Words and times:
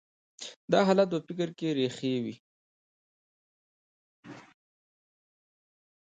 دا 0.71 0.79
حالت 0.87 1.09
په 1.13 1.19
فکر 1.27 1.49
کې 1.57 1.67
رېښه 1.77 2.11
وهي. 2.23 2.35